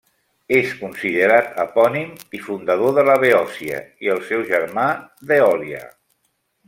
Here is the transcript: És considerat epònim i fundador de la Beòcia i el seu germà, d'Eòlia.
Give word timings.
És 0.59 0.69
considerat 0.77 1.51
epònim 1.63 2.15
i 2.37 2.41
fundador 2.45 2.95
de 3.01 3.03
la 3.11 3.19
Beòcia 3.25 3.83
i 4.07 4.11
el 4.15 4.25
seu 4.31 4.43
germà, 4.53 4.87
d'Eòlia. 5.33 5.85